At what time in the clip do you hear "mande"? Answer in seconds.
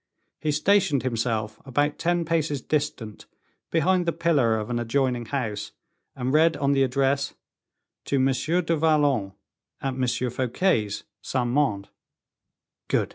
11.49-11.87